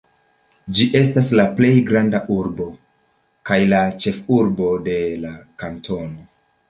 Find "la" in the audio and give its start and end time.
1.39-1.43, 3.75-3.83, 5.27-5.35